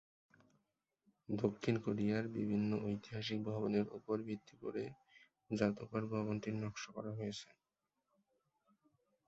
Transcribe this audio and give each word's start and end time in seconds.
দক্ষিণ 1.29 1.75
কোরিয়ার 1.85 2.25
বিভিন্ন 2.35 2.69
ঐতিহাসিক 2.85 3.39
ভবনের 3.49 3.85
উপর 3.97 4.15
ভিত্তি 4.27 4.55
করে 4.63 4.83
জাদুঘর 5.51 6.03
ভবনটির 6.11 6.55
নকশা 6.61 6.89
করা 6.95 7.11
হয়েছে। 7.17 7.49